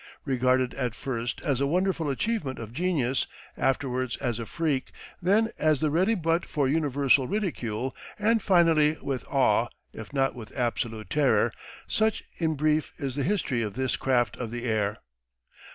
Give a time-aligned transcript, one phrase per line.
[0.25, 5.79] Regarded at first as a wonderful achievement of genius, afterwards as a freak, then as
[5.79, 11.53] the ready butt for universal ridicule, and finally with awe, if not with absolute terror
[11.85, 14.97] such in brief is the history of this craft of the air.